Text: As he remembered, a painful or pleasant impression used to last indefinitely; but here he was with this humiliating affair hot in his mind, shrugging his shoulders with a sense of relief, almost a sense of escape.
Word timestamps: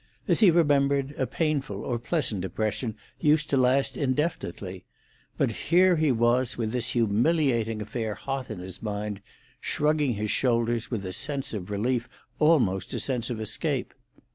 As 0.27 0.39
he 0.39 0.49
remembered, 0.49 1.13
a 1.19 1.27
painful 1.27 1.81
or 1.83 1.99
pleasant 1.99 2.43
impression 2.43 2.95
used 3.19 3.51
to 3.51 3.55
last 3.57 3.95
indefinitely; 3.97 4.83
but 5.37 5.51
here 5.69 5.95
he 5.95 6.11
was 6.11 6.57
with 6.57 6.71
this 6.71 6.93
humiliating 6.93 7.83
affair 7.83 8.15
hot 8.15 8.49
in 8.49 8.57
his 8.57 8.81
mind, 8.81 9.21
shrugging 9.59 10.15
his 10.15 10.31
shoulders 10.31 10.89
with 10.89 11.05
a 11.05 11.13
sense 11.13 11.53
of 11.53 11.69
relief, 11.69 12.09
almost 12.39 12.95
a 12.95 12.99
sense 12.99 13.29
of 13.29 13.39
escape. 13.39 13.93